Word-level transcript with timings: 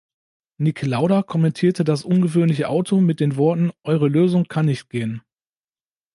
Niki 0.57 0.87
Lauda 0.87 1.21
kommentierte 1.21 1.83
das 1.83 2.03
ungewöhnliche 2.03 2.69
Auto 2.69 2.99
mit 3.01 3.19
den 3.19 3.35
Worten: 3.37 3.71
„Eure 3.83 4.07
Lösung 4.07 4.45
kann 4.47 4.65
nicht 4.65 4.89
gehen. 4.89 5.21